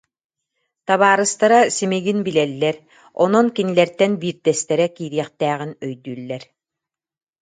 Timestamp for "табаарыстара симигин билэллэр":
0.87-2.77